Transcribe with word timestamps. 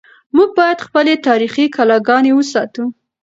موږ 0.35 0.49
باید 0.59 0.83
خپلې 0.87 1.13
تاریخي 1.27 1.65
کلاګانې 1.75 2.31
وساتو. 2.35 2.83